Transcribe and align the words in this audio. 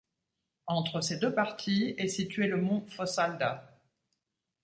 Entre 0.65 0.99
ces 1.01 1.19
deux 1.19 1.31
parties 1.31 1.93
est 1.99 2.07
situé 2.07 2.47
le 2.47 2.57
mont 2.57 2.87
Fossalda. 2.87 3.77